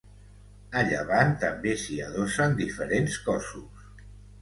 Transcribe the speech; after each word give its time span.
A 0.81 0.81
llevant 0.87 1.35
també 1.45 1.75
s'hi 1.83 2.01
adossen 2.09 2.59
diferents 2.65 3.23
cossos. 3.31 3.89